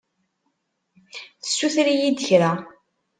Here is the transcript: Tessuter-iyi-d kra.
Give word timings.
Tessuter-iyi-d 1.41 2.17
kra. 2.27 2.51